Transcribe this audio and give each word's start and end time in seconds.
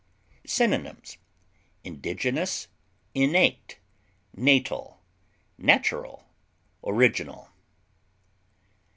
Synonyms: 0.47 1.17
indigenous, 1.83 2.67
innate, 3.13 3.77
natal, 4.35 4.99
natural, 5.59 6.27
original. 6.83 7.49